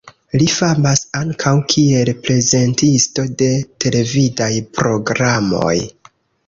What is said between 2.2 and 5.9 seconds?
prezentisto de televidaj programoj.